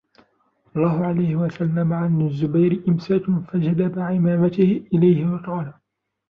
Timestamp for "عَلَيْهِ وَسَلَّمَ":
1.05-1.93